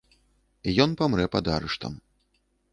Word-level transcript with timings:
Ён 0.87 0.95
памрэ 1.03 1.25
пад 1.37 1.53
арыштам. 1.59 1.93